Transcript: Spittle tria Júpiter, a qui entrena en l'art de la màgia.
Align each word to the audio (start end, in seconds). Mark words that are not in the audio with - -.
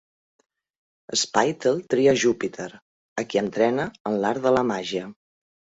Spittle 1.23 1.83
tria 1.95 2.15
Júpiter, 2.23 2.67
a 3.23 3.27
qui 3.31 3.45
entrena 3.47 3.91
en 4.13 4.21
l'art 4.27 4.47
de 4.49 4.57
la 4.59 4.71
màgia. 4.75 5.11